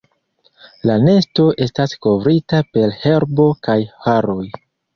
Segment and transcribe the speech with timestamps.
[0.89, 4.43] La nesto estas kovrita per herbo kaj haroj.